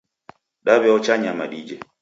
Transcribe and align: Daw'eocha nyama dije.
Daw'eocha 0.65 1.15
nyama 1.17 1.45
dije. 1.51 1.77